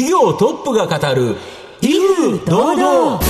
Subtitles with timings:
[0.00, 1.36] 企業トップが語る
[1.82, 3.20] 威風堂々。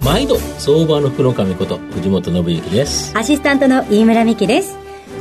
[0.00, 3.18] 毎度相場の福の神こと藤本信之です。
[3.18, 4.76] アシスタントの飯村美希です。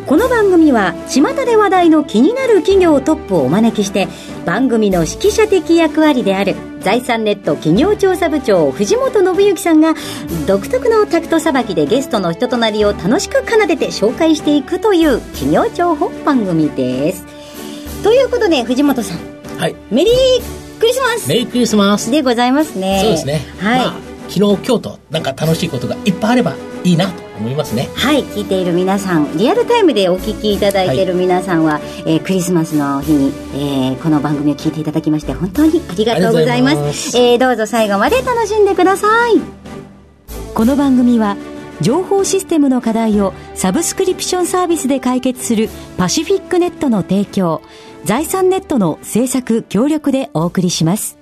[0.06, 4.08] この番組は巷で話題の気になる企業トップをお招きして
[4.46, 9.94] 番組の指揮者的役割である財産ネット企業調査部長藤本信之さんが
[10.48, 17.26] 独特のタクトさばきでゲストの人となりを楽しく奏でて紹介していくという企業情報番組です。
[18.04, 19.20] ということで藤本さん
[19.60, 19.76] はい。
[19.92, 21.30] メリークリスマス。
[21.30, 22.10] メリークリスマス。
[22.10, 23.00] でございますね。
[23.02, 23.42] そうですね。
[23.60, 23.94] はい、まあ、
[24.28, 27.90] 昨日今日となんか楽しいことがいっぱいあればいいなと思いますね。
[27.96, 36.76] はい聞いている皆さんリアルタイムでお聞きいただいている皆さんは、えークリスマスの日に、えーこの番組を聞いていただきまして本当にありがとうございます。
[36.76, 37.18] います。
[37.18, 39.42] えーどうぞ最後まで楽しんでください。
[40.54, 41.36] この番組は
[41.82, 47.62] 情報システムの課題をサブスクリプションサービスで解決するパシフィックネットの提供
[48.04, 51.18] 財産ネットの制作協力でお送りします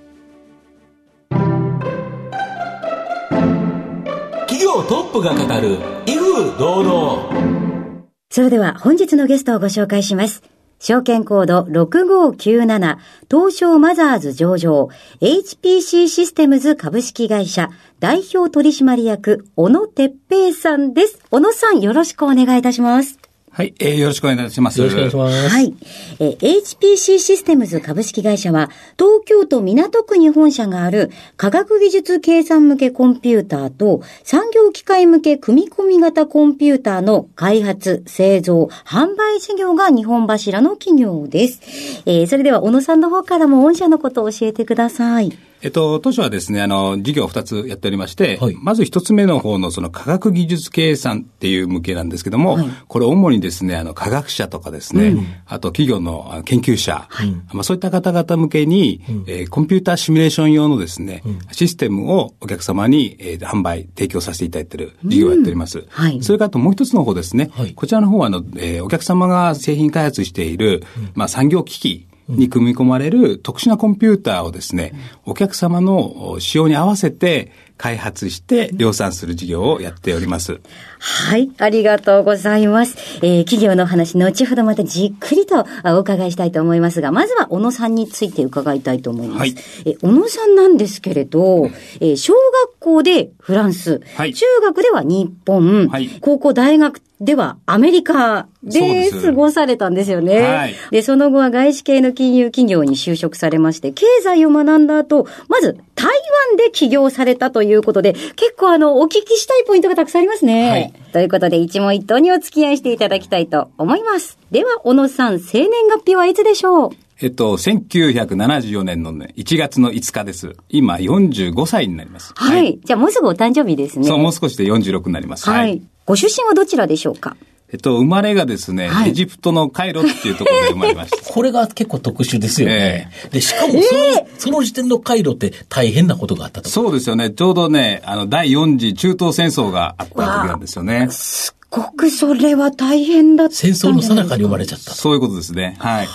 [4.70, 10.44] 業トップが語る威風堂々それでは本日のゲストをご紹介します。
[10.80, 12.98] 証券コード6597
[13.30, 14.90] 東証マザーズ上場
[15.20, 21.20] HPC システムズ株式会社代表取締役小野哲平さんです。
[21.32, 23.19] 小野さんよろしくお願いいたします。
[23.52, 24.80] はい、えー、よろしくお願いいたします。
[24.80, 25.74] よろしくお願いしますはい。
[26.20, 41.62] えー HPC システムズ株式会社は、東京都港区に本社がある科学技術計算向けコンピューターと産業機械向け組み込み型コンピューターの開発、製造、販売事業が日本柱の企業です。
[42.06, 45.49] えーそれでは小野さんの方からも御社のことを教えてください。
[45.62, 48.56] えっと、当初はですね、あの、事業を2つやっておりまして、はい。
[48.56, 52.58] まず1つ目の方のその科学技術計算っていう向けなんですけども、
[52.88, 57.08] これ主にですね、あの、科学者とかですね、あと企業の研究者、
[57.54, 65.86] まあそういった方々向けに、えーコンピューターシミュレーション用のですね、システムをお客様に、えー販売、提供させていただいている事業をやっております。
[65.90, 66.22] はい。
[66.22, 67.74] それからあともう一つの方ですね、はい。
[67.74, 70.84] こちらの方はあの、えーお客様が製品開発している、
[71.16, 74.94] まあ産業機器、に組み込まれる特殊なコンピューターをですね、
[75.26, 80.60] お客様の仕様に合わせて開発して量産する事業をやっております。
[81.00, 82.98] はい、ありがとうございます。
[83.24, 89.40] えー企業のお話、後ほどまたじっくりとあお伺いしたいと思いますが、まずは小野さんについて伺いたいと思います。
[89.40, 91.70] はいえ小野さんなんですけれど、
[92.02, 100.42] えー小学校でフランス、はい中学では日本、はい高校、大学ではアメリカで過ごされたんですよね。
[100.42, 106.08] はいで、その後は外資系の金融企業に就職されまして、経済を学んだ後、まず台
[106.50, 110.70] 湾で起業されたということで、結構あの、お聞きしたいポイントがたくさんありますね。
[110.70, 114.38] はいということで、一問一答にお付き合いしていただきたいと思います。
[114.52, 116.90] では、小野さん、生年月日はいつでしょう？
[117.22, 120.56] えっと、1974年のね、1月の5日です。
[120.70, 122.32] 今45歳になります。
[122.36, 122.80] はい。
[122.84, 124.08] じゃあ、もうすぐお誕生日ですね。
[124.08, 125.50] そう、もう少しで46になります。
[125.50, 125.82] はい。
[126.06, 127.36] ご出身はどちらでしょうか？
[127.72, 131.18] えっと、生まれがですね、はいエジプトのカイロっていうところで生まれました。
[131.32, 133.12] これが結構特殊ですよね。
[133.32, 136.70] で、しかもその、その時点の回路って大変なことがあったと。
[136.70, 137.30] そうですよね。
[137.30, 141.08] ちょうどね、あの、第4次中東戦争があった時なんですよね。
[141.12, 143.94] すっごくそれは大変だった戦争。
[143.94, 144.96] の最中に生まれちゃったと。
[144.96, 145.76] そういうことですね。
[145.78, 146.08] はい。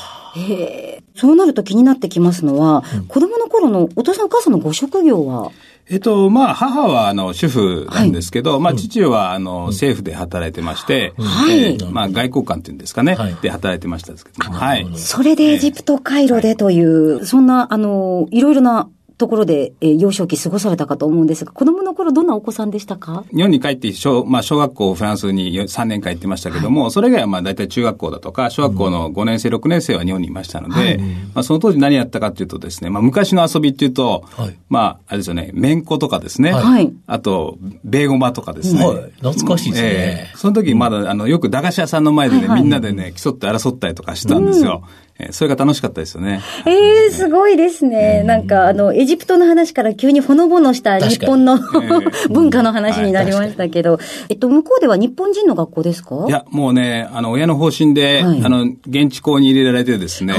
[1.14, 5.52] そうなると気になってきますのは、子供の頃のお父さんお母さんのご職業は？
[5.90, 11.62] えっと、まあ、母は、あの、主婦なんですけど、まあ、父は、あの、政府で働いてまして、はい。
[11.62, 13.34] えーまあ、外交官っていうんですかね、はい。
[13.42, 14.50] で働いてましたんですけど。
[14.50, 14.86] も、はい。
[14.96, 23.24] それでエジプト回路でという、そんな、あの、いろいろなところで、えー幼少期過ごされたかと思うんですが、子供の頃どんなお子さんでしたか？
[23.32, 30.98] 日本に帰って小、まあ、小学校、フランスに3年間行ってましたけども、それ以外はまあ大体中学校だとか、小学校の5年生、6年生は日本にいましたので、
[31.34, 34.58] まあ、その当時何やったかというとですね、まあ、昔の遊びっていうと、はい。
[34.68, 36.92] まあ、あれですよね、めんことかですね、はい。
[37.06, 38.84] あと、ベーゴマとかですね。
[38.84, 39.12] はい。
[39.20, 39.88] 懐かしいですね。
[39.88, 40.36] ええ。
[40.36, 42.62] その時まだ、あの、よく駄菓子屋さんの前でね、はいはい。
[42.62, 44.82] みんなでね、競って争ったりとかしたんですよ。
[44.84, 44.94] ええ
[45.30, 46.40] それが楽しかったですよね。
[46.66, 48.24] ええすごいですね。
[48.24, 51.58] なんか、あの、エジプトの話から急にほのぼのした日本の
[52.30, 56.24] 文化の話になりましたけど、えっと、向こうでは日本人の学校ですか？
[56.28, 58.42] いや、もうね、あの、親の方針で、はい。
[58.44, 60.34] あの、現地校に入れられてですね。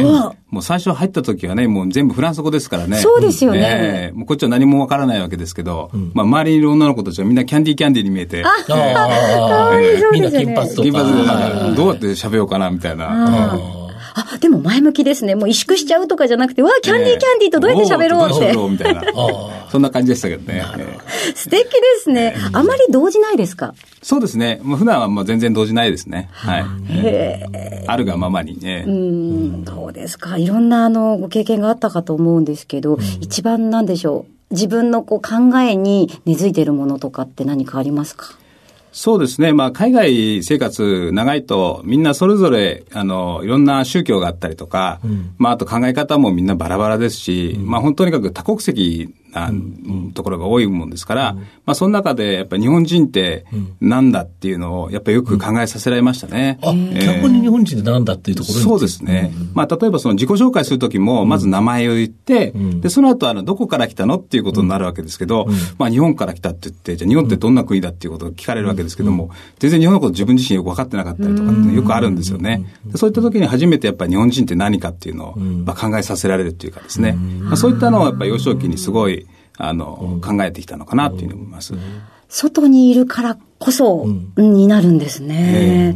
[0.50, 2.98] もう最初入った時はね、もう全部フランス語ですからね。
[2.98, 3.60] そうですよね。
[3.62, 10.54] ええもうこっちは何もわからないわけですけど、まあ、周りにいる女の子たちはみんなキャンディーキャンディーに見えて、ああ、わいいそうみんなですよね。
[10.56, 10.82] 金髪とか。
[10.84, 11.76] 金髪ではい。
[11.76, 13.85] どうやって喋ろうかな、みたいな。
[14.38, 15.36] でも前向きですね。
[15.36, 18.56] もう萎縮しちゃうとかじゃなくて、わあ、キャンディーキャンディーとどうやって喋ろうって。
[18.72, 19.04] みたいな。
[19.72, 20.64] そんな感じでしたけどね。
[21.36, 21.70] 素敵で
[22.04, 22.36] すね。
[22.54, 23.74] あまり動じないですか？
[24.02, 24.60] そうですね。
[24.64, 26.30] もう普段はもう全然動じないですね。
[26.32, 26.66] はい。
[27.88, 28.86] あるがままにね。
[28.88, 30.38] うん、そうですか？
[30.38, 34.54] いろんなあの、ご経験があったかと思うんですけど、一番なんでしょう。
[34.54, 38.34] 自分のこう考えに根付いているものとかって何かありますか？
[38.96, 39.52] そうですね。
[39.52, 49.52] まあ、海外生活長いと、みんなそれぞれ、あの、いろんな宗教があったりとか、うん、まあ、あと考え方もみんなバラバラですし、うん、まあ、本当にかく多国籍な
[50.14, 53.46] ところが多いもんですから、うん、まあ、その中でやっぱり日本人って
[53.82, 56.60] なんだっていうのを、やっぱりよく考えさせられましたね。
[56.62, 59.32] あ、逆に日本人ってなんだっていうところそうですね。
[59.54, 65.48] まあ、例えばその自己紹介するときも、まず名前を言って、で、その後、あの、どこから来たのっていうことになるわけですけど、
[65.78, 72.66] まあ、日本から来たって言って、じゃあ日本ってどんな国だっていうことを聞かれるわけですけども、全然日本のこと自分自身よく分かってなかったりとかってよくあるんですよね。
[72.96, 77.14] そういった時に初めてやっぱり日本人って何かっていうのを、まあ、考えさせられるっていうかですね。
[77.14, 79.25] まあ、そういったのをやっぱり幼少期にすごい、
[79.58, 81.74] あの、考えてきたのかなというふうに思います。
[82.30, 84.06] 外にいるからこそ、
[84.38, 85.96] になるんですね。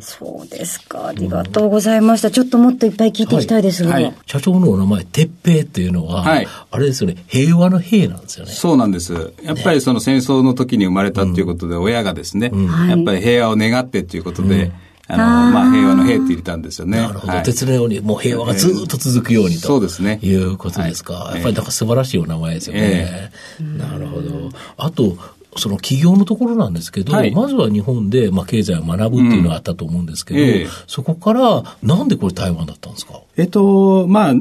[0.00, 1.08] そうですか。
[1.08, 2.30] ありがとうございました。
[2.30, 3.92] ちょっともっといっぱい聞いていきたいですが。
[3.92, 8.52] はいはい、社長のお名前、鉄平っていうのは、はい、あれですよね、平和の平なんですよね。
[8.52, 9.32] そうなんです。
[9.42, 14.72] やっぱりその戦争の時に生まれたっていうことで、親がですね、うん、やっぱり平和を願ってっていうことで、うん
[15.08, 16.98] あの、まあ、平和の平って入れたんですよね。
[16.98, 17.32] なるほど。
[17.32, 20.20] はい、鉄のように、もう平和がずっと続くようにと、そうですね。
[20.22, 21.14] いうことですか。
[21.14, 22.80] はい、やっぱりなんか素晴らしいお名前ですよね。
[22.82, 24.50] えー、なるほど。
[24.76, 25.16] あと、
[25.56, 33.22] その企業のところなんですけど、はい、まずは日本で、まあ、経済を学ぶっていうのがあったと思うんですけど、うんえー、そこから、なんでこれ台湾だったんですか？
[33.36, 34.34] えっと、まあ、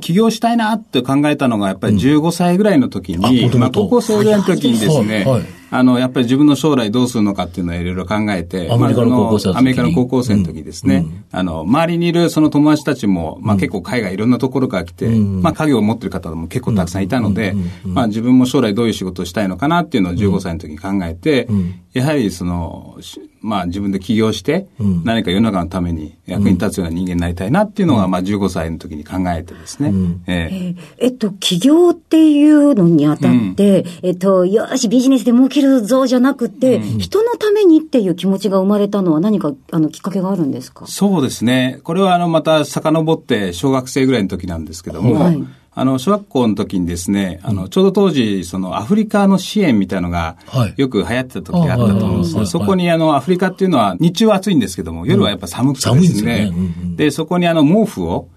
[0.00, 21.48] 起業したいなって考えたのが、やっぱり15歳ぐらいの時に、うん、まあ、高校生ぐらいの時にですね、はいはいあの、やっぱり自分の将来どうするのかっていうのをいろいろ考えて、アメリカの高校生アメリカの高校生の時ですね、うん、あの、周りにいるその友達たちも、まあ結構海外いろんなところから来て、うん、まあ家業を持ってる方も結構たくさんいたので、まあ自分も将来どういう仕事をしたいのかなっていうのを15歳の時に考えて、
[21.92, 22.98] やはりその、
[23.40, 24.68] まあ自分で起業して、
[25.04, 29.92] 何か世の中のために役に立つような人間になりたいなっていうのが、まあ15歳の時に考えてですね。
[30.26, 31.08] ええ。
[31.08, 40.86] っと、起業っていうのにあたって、えっと、よし、ビジネスで儲けるぞじゃなくて、人のためにっていう気持ちが生まれたのは何か、あの、きっかけがあるんですか？
[40.86, 41.80] そうですね。
[41.82, 50.36] これはあの、また遡って小学生ぐらいの時なんですけども、はいあの、小学校の時にですね、あの、ちょうど当時、そのアフリカの支援みたいのが、
[50.76, 56.52] よく流行ってた時があったと思うんですけど、そこにあの、アフリカっていうのは、日中は暑いんですけども、夜はやっぱ寒くてですね、
[56.96, 58.28] で、そこにあの、毛布を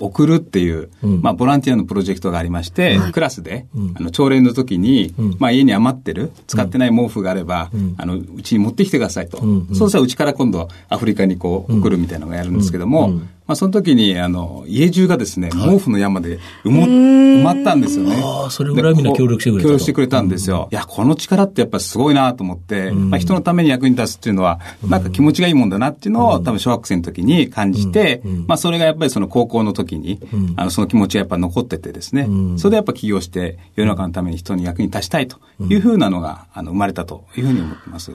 [0.00, 3.66] 送るっていう、まあ、ボランティアのプロジェクトがありまして、クラスで、
[3.96, 9.38] あの、朝礼の時に、まあ、家に余ってる、使ってない毛布があれば、あの、うちに持ってきてくださいと。
[9.72, 13.14] そうしたらうちから今度、アフリカにこう、送るみたいなのがやるんですけども、
[13.46, 18.20] まあ、その時に、あの、家中がですね、毛布の山で埋も、埋まったんですよね。
[18.22, 20.68] ああ、それぐらいみんな協力してくれた協力してくれたんですよ。
[20.70, 30.20] いや、この力ってやっぱりすごいなと思って、まあ、人のために役に立つっていうのは、なんか気持ちがいいもんだなっていうのを、多分小学生の時に感じて、まあ、それがやっぱりその高校の時に、
[30.56, 32.28] あの、その気持ちがやっぱ残っててですね、
[32.58, 38.12] それでやっぱ起業して、世の中のために人に役に立ちたいというふうなのが、あの、生まれたというふうに思ってます。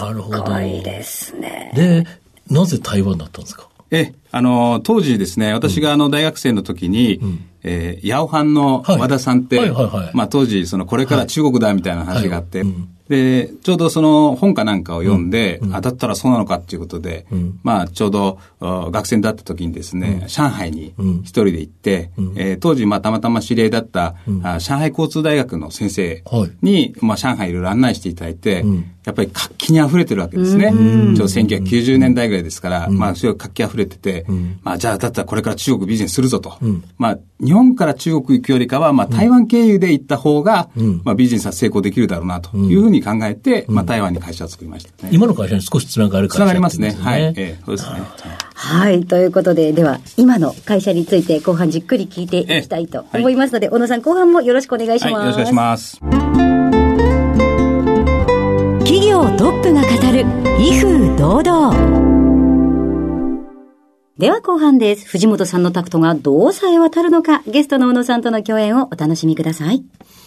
[0.00, 0.36] なるほど。
[0.38, 1.72] すごいですね。
[1.74, 2.06] で、
[2.48, 3.68] なぜ台湾だったんですか？
[3.90, 9.70] え、あの、当時ですね、私があの大学生の時に、うん、えー、ヤオハンの和田さんって、
[10.12, 12.68] まあ当時、そのこれから中国だみたいな話があって、はい。
[12.68, 12.88] はいうん。
[13.08, 26.22] で、ちょうどその本かなんかを読んで、うん、当たったらそうなのかっていうことで、うん、まあちょうど学生だった時にですね、うん、上海に一人で行って、うん、えー、当時まあたまたま知り合いだった、あ上海交通大学の先生
[26.60, 28.62] に、まあ上海いろいろ案内していただいて、
[29.08, 30.70] やっぱり活気に溢れてるわけですね。
[30.70, 34.26] ちょうど1990年代ぐらいですから、まあすごい活気溢れてて、
[34.62, 36.58] まあじゃあだったらこれから中国ビジネスするぞと。
[36.98, 40.68] まあ日本から中国行くよりかは、まあ台湾経由で行った方が、
[41.04, 45.10] まあビジネスは成功できるだろうなというふうに考えて、まあ、台湾に会社を作りましたね。
[45.10, 46.90] 今の会社に少しつながる会社、つながりますね。
[46.90, 47.22] はい。
[47.22, 48.00] ええ、そうですね。
[48.54, 49.04] はい。
[49.04, 55.12] ということで、では、今の会社について後半じっくり聞いていきたいと思いますので、小野さん後半もよろしくお願いします。
[55.12, 56.47] よろしくお願いします。
[59.18, 60.24] 企業トップが語る、
[60.60, 61.74] 威風堂々。
[64.16, 65.08] では後半です。
[65.08, 69.82] 藤本さんのタクトがどうさえ渡るのか、ゲストの小野さんとの共演をお楽しみください。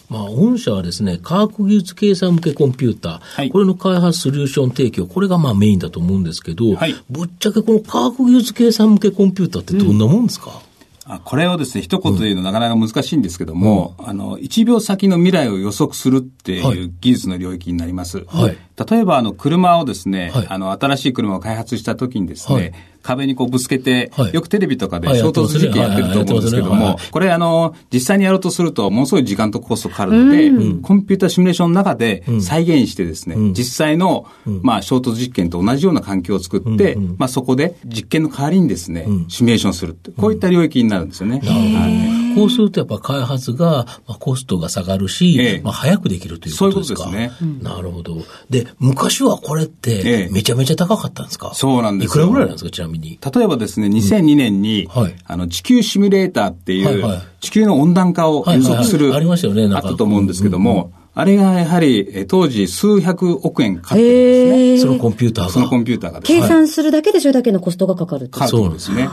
[0.10, 10.71] まあ、御社はですね、科学技術計算向けコンピューター、はい、これの開発ソリューション提供、これがまあメインだと思うんですけど、はい、ぶっちゃけこの科学技術計算向けコンピューターってどんなもんですか、うん、
[11.20, 18.24] これをですね、一言で言うのなかなか難しいんですけども、うん、あの、1秒先の未来を予測するっていう技術の領域になります。
[18.28, 18.58] はい、
[18.90, 29.32] 例えば、あの、車をですね、はい、あの、新しい車を開発した時にですね、壁にこうぶつけて、はい、よくテレビとかで衝突実験やってると思うんですけども、これあの、実際にやろうとすると、ものすごい。
[29.32, 30.50] 時間とコストかかるので、
[30.82, 41.42] コンピューターシミュレーションの中で再現してですね、実際の、まあ、衝突実験と同じような環境を作って、まあ、そこで実験の代わりにですね、シミュレーションするこういった領域になるんですよね。
[42.36, 47.04] こうするとやっぱ開発が、まあ、コストが下がるし、まあ、早くできるということですか？
[47.04, 47.60] そういうことですね。
[47.62, 48.18] なるほど。
[48.50, 53.20] で、昔はこれって、めちゃめちゃ高かったんですか、そうなんですいくらぐらいなんですか、ちなみに。
[53.34, 54.88] 例えばですね、2002年に、
[55.26, 64.92] あの、地球シミュレーターっていう、地球の温暖化を予測する、ありましたよね、あったと思うんですけども、あれがやはり、当時数百億円かかってるんですね。
[64.92, 65.52] そのコンピューターが。
[65.52, 66.22] そのコンピューターが。
[66.22, 69.10] 計算するだけでそれだけのコストがかかるそうですね。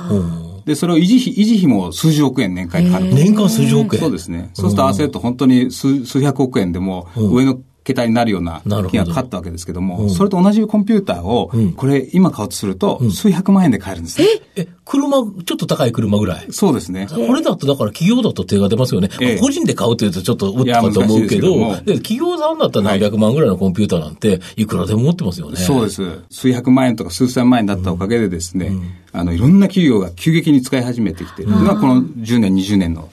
[0.69, 3.15] で、それを維持費、維持費も数十億円年間かかる。
[3.15, 4.51] 年間数十億円そうですね。
[4.53, 14.29] そうすると合わせると本当に数数百億円でも、上の桁になるような金がかかったわけですけども、どそれと同じコンピューターを、これ今買おうとすると、数百万円で買えるんですね。
[14.57, 16.47] ええ、車、ちょっと高い車ぐらい？
[16.51, 17.07] そうですね。
[17.11, 19.09] これだとだから企業だと手が出ますよね。
[19.41, 25.57] 個人で買うというとちょっとうっかと思うけど、で企業さんだったら何百万ぐらいのコンピューターなんて、いくらでも持ってますよね。
[25.57, 26.03] そうです。
[26.31, 28.73] 数百万円とか数千万円だったおかげでですね、
[29.13, 33.09] あの、いろんな企業が急激に使い始めてきているのが、この10年、20年の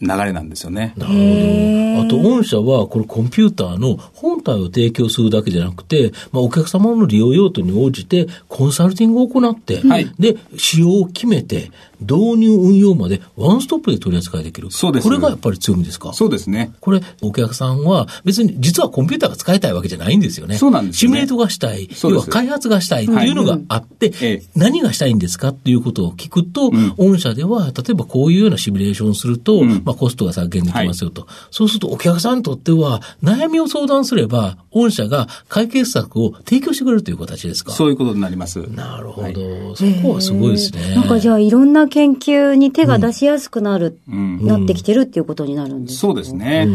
[0.00, 0.92] 流れなんですよね。
[0.96, 2.02] なるほど。
[2.02, 14.70] あと、御社は、このコンピューターの本体を提供するだけじゃなくて、まあ、お客様の利用用途に応じて、コンサルティングを行って、はい、で、仕様を決めて、導入運用までワンストップで取り扱いできる。
[14.70, 16.12] そうです、これがやっぱり強みですか？
[16.12, 16.72] そうですね。
[16.80, 20.56] これ、お客さんは別に実はコンピューターが使いたいわけじゃないんですよね。
[20.56, 21.88] そうなんです、ね、シミュレートがしたい。
[22.02, 37.72] 要は開発がしたいっていうのがあって、はい、何がしたいんですかっていうことを聞くと、うん、御社では、例えばこういうようなシミュレーションをすると、うん、まあコストが削減できますよと、はい、そうするとお客さんにとっては、悩みを相談すれば、御社が解決策を提供してくれるという形ですか？
[37.72, 38.60] そういうことになります。
[38.70, 39.26] なるほど。
[39.26, 39.32] はい、
[39.76, 40.94] そこはすごいですね。
[40.94, 46.68] なんかじゃあいろんな研究にに手が出しやすくなる、うん、なってきてるっていうことになるんです、そうですね、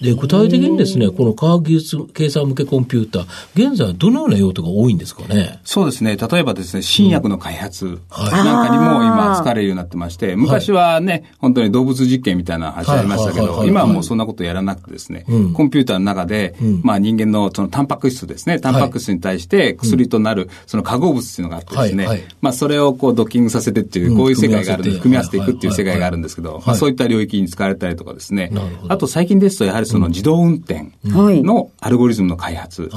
[0.00, 5.60] で、具体的にですね、この科学技術計算向けコンピューター、現在はどのような用途が多いんですかね？
[5.64, 6.16] そうですね。
[6.16, 25.42] 例えばですね、新薬の開発なんかにも今使われるようになってまして、昔はね、本当に動物実験みたいな話ありましたけど、今はもうそんなことやらなくてですね、コンピューターの中で、まあ人間のそのタンパク質ですね、タンパク質に対して薬となるその化合物っていうのがあってですね、まあそれをこうドッキングさせてっていう、こういう世界があるんで、組み合わせて。
[25.42, 28.52] いくっていう世界があるんですけど、まあそういった領域に使われたりとかですね、
[28.88, 32.90] あと最近ですとやはりその自動運転のアルゴリズムの開発、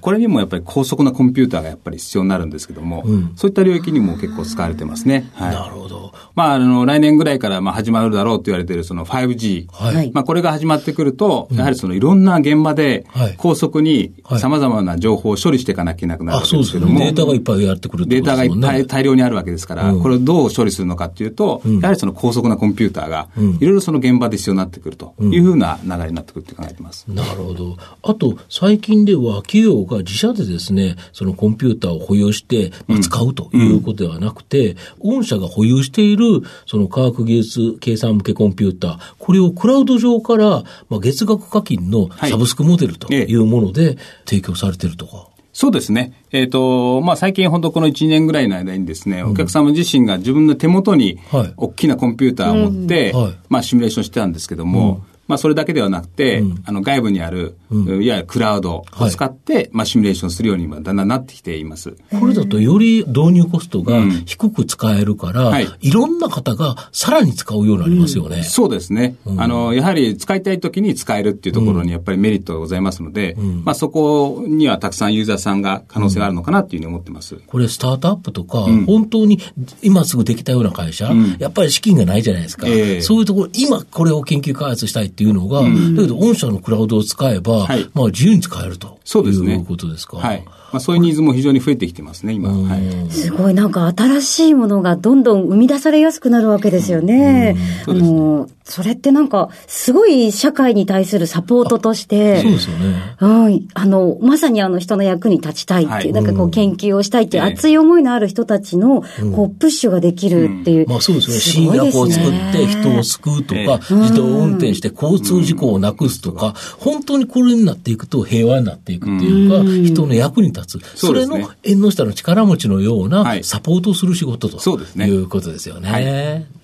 [0.00, 3.04] これにもやっぱり高速なコンピューターがやっぱり必要になるんですけども、
[3.36, 5.30] そういった領域にも結構使われてますね。
[5.34, 5.89] はい、なるほど。
[6.34, 9.66] まあ、あの、来年ぐらいからまあ始まるだろうと言われているその 5G。
[9.70, 10.10] はい。
[10.12, 16.98] まあ、これが始まってくると、やはりそのいろんな現場で高速に様々な情報を処理していかなきゃいけなくなるわけですけども。
[16.98, 23.28] データがいっぱいやってくるデータがいっぱい大量にあるわけですから、これをどう処理するのかっていうと、やはりその高速なコンピューターが、
[23.60, 27.04] いろいろその現場で必要になってくるというふうな流れになってくるって考えてます。
[27.08, 27.76] なるほど。
[28.02, 45.28] あと、最近では企業が自社でですね、そのコンピューターを保有して、まあ、使うということではなくて、御社が保有している、その科学技術計算向けコンピューター、これをクラウド上から、まあ、月額課金のサブスクモデルというもので提供されてるとか。
[45.52, 46.24] そうですね。
[46.30, 51.18] えっ、ー、と、まあ、最近本当この1年ぐらいの間にですね、お客様自身が自分の手元に
[51.56, 61.94] 大きなコンピューターを持って、はい、まあ、シミュレーションしてたんですけども、まあ、それだけではなくて、うん、あの外部にある、うん、いわゆるクラウドを使って、はい、まあ、シミュレーションするようにだんだんなってきています。
[62.18, 68.38] これだとより導入コストが低く使えるから、うんはい、いろんな方がさらに使うようになりますよね。
[68.38, 69.14] うん、そうですね。
[69.38, 77.36] あの、やはり使いたい時に使えるっていうところにやっぱりメリットがございますので、まあ、そこにはたくさんユーザーさんが可能性があるのかなっていうふうに思ってます。
[77.46, 79.38] これスタートアップとか、本当に
[79.80, 82.66] 今すぐできたような会社、やっぱり資金がないじゃないですか。
[82.66, 85.68] えー、そういうところ、今これを研究開発したいっていうのが、だ
[86.02, 89.56] けど、御社のクラウドを使えば、はい、まあ自由に使えるとそうですね。
[89.56, 90.16] いうことですか。
[90.16, 90.42] はい。
[90.46, 92.50] まあ、そういうニーズも非常に増えてきてますね、今。
[92.50, 97.56] はい、すごい、なんか新しいものがどんどん生み出されやすくなるわけですよね。
[97.86, 103.16] うん、あの、それってなんか、すごい社会に対するサポートとして、そうですよね。
[103.20, 109.02] うん、あの、まさにあの人の役に立ちたいっていう、はい、なんかこう研究をしたいっていう熱い思いのある人たちの、
[109.34, 110.88] こう、プッシュができるっていう。
[110.88, 111.36] まあそうですね。
[111.36, 120.80] 新薬を作って人を救うとか、自動運転して交通事故をなくすとか、本当にこれになっていくと平和になっていくっていうか、人の役に立つ。
[120.96, 125.90] それの縁の下の力持ちのようなサポートをする仕事ということですよね。
[125.90, 126.59] はい。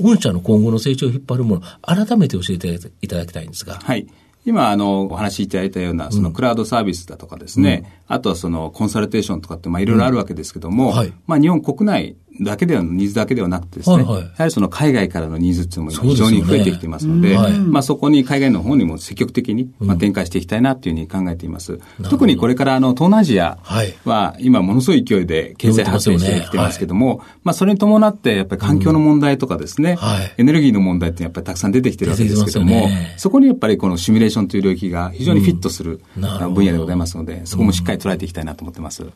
[0.00, 3.74] 御社の今後の成長を引っ張るもの、改めて教えていただきたいんですが。
[3.74, 4.06] はい。
[4.44, 10.96] 今、あの、お話しいただいたような、そのクラウドサービスだとかですね、うん、あとはそのコンサルテーションとかって、まあいろいろあるわけですけども、うん。
[10.96, 21.74] はい、まあ日本国内だけでは、ニーズだけではなくてですね、はいはい、やはりその海外からのニーズっていうのも今非常に増えてきていますので、でねまあそこに海外の方にも積極的に、まあ、展開していきたいなというふうに考えています。
[21.74, 23.58] うん、特にこれからあの東南アジア
[24.04, 29.96] は今ものすごい勢いで経済発展してきてますけども、ねはい、まあそれに伴ってやっぱり環境の問題とかですね、うん。
[29.96, 39.02] はい、エネルギーの問題ってやっぱりたくさん出てきてるわけですけども、ね、そこにやっぱりこのシミュレーションという領域が非常にフィットする、分野でございますので、そこもしっかり捉えていきたいなと思ってます。
[39.02, 39.12] なる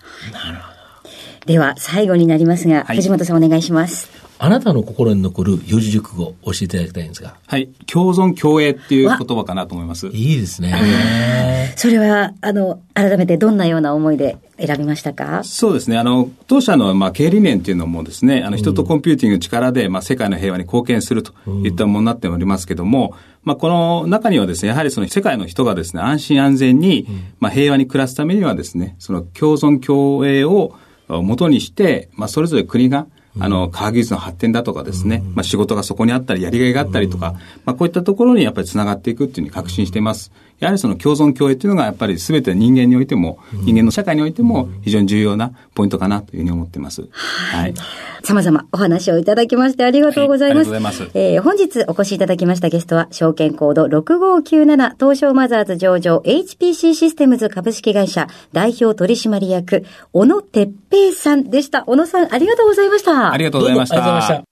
[0.59, 0.82] ほど。
[1.47, 4.11] では、最後になりますが、はい、藤本さんお願いします。
[4.39, 7.37] あなたの心に残る四字熟語を教えていただきたいんですが。
[7.47, 7.69] はい。
[7.87, 10.09] 共存共栄っていう言葉かなと思います。
[10.09, 11.75] いいですね。
[11.77, 15.43] それは、あの、改めてどんなような思いで選びましたか？
[15.45, 15.97] そうですね。
[15.97, 21.33] あの、当社の、まあ、経営理念っていうのもですね、あの、人とコンピューティングの力で、まあ、世界の平和に貢献すると
[21.65, 27.07] いったものになっておりますけども、まあ、この中にはですね、やはりその世界の人がですね、安心安全に、
[27.39, 30.75] まあ、平和に暮らすためにはですね、その共存共栄を
[31.21, 33.07] もとにして、まあ、それぞれ国が
[33.40, 40.33] あの、科学技術の発展だとかですね、まあ仕事がそこにあったり、やりがいがあったりとか、まあこういったところにやっぱり繋がっていくっていうふうに確信しています。
[40.62, 47.09] やはりその共存共栄っていうのがやっぱり全て人間においても、人間の社会においても非常に重要なポイントかなというふうに思っています。
[47.11, 47.75] はい。
[48.23, 50.71] 様々お話をいただきましてありがとうございます。
[50.71, 51.19] はい、ありがとうございます。
[51.19, 61.83] えー、本日お越しいただきましたゲストは、証券コード6597東証マザーズ上場 HPC システムズ株式会社代表取締役、小野哲平さんでした。
[61.87, 63.33] 小野さん、ありがとうございました。
[63.33, 64.52] ありがとうございました。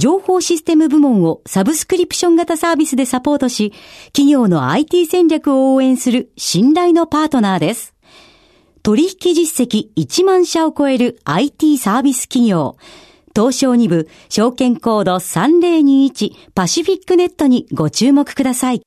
[0.00, 3.74] 情報システム部門をサブスクリプション型サービスでサポートし、
[4.14, 7.94] 企業の IT 戦略を応援する信頼のパートナーです。
[8.82, 12.78] 取引実績1万社を超える IT サービス企業。
[13.36, 18.80] 東証2部証券コード3021パシフィックネットにご注目ください。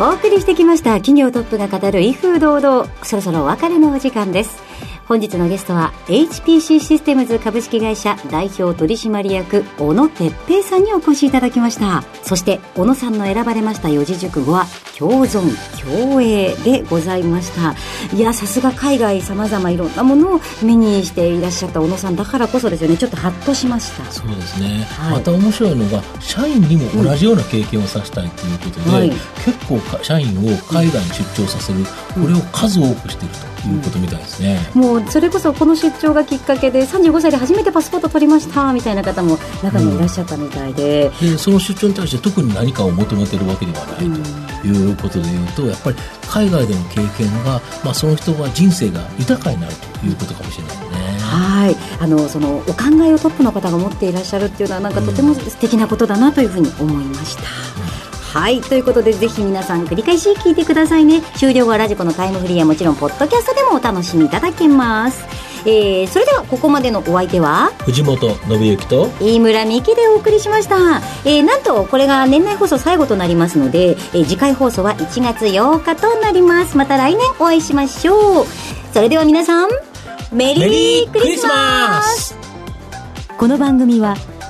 [0.00, 4.67] お送りしてきました企業トップが語る威風堂々そろそろお別れのお時間です
[5.08, 12.02] 本日のゲストは HPC システムズ株式会社代表取締役小野哲平さんにお越しいただきました。
[12.22, 14.66] そして小野さんの選ばれました四字熟語は
[14.98, 15.48] 共存
[15.82, 17.74] 共栄でございました。
[18.14, 22.98] いやさすが海外さまざまいろんなものを目にしていらっしゃった小野さんだからこそですよね。
[22.98, 24.04] ちょっとハッとしました。
[24.12, 28.94] そうですね、はい、また面白いのが社員にも同じような経験をさせたいということで、うん。
[28.94, 29.10] はい、
[29.42, 43.98] 結構社員を海外に出張させる、これを数多くしているということみたいですね、もうそれこそこの出張がきっかけで35歳で初めてパスポート取りましたみたいな方も中にいらっしゃったみたいでうん、でその出張に対して特に何かを求めてるわけではない
[44.60, 45.96] ということでいうと、やっぱり
[46.28, 50.98] 海外での経験が、まあ、その人は人生が豊かになるということかもしれないですね。
[51.28, 57.87] はいあのそのお考えをトップの方が持っていらっしゃるっていうのはなんかとても素敵なことだなというふうに思いました。
[58.34, 61.22] うんはいということでぜひ皆さん繰り返し聞いてくださいね。
[61.36, 65.24] 終了後はラジコのタイムフリーはもちろんポッドキャストでもお楽しみいただけます。
[65.64, 67.72] えー、それではここまでのお相手は？
[67.84, 69.08] 藤本信之と。
[69.20, 70.76] 飯村美希でお送りしました、
[71.24, 76.76] えー、なんとこれが年内放送最後となりますので、えー、次回放送は1月8日となります。
[76.76, 78.46] また来年お会いしましょう。
[78.92, 79.68] それでは皆さん
[80.32, 82.36] メリークリスマス。
[83.36, 84.16] この番組は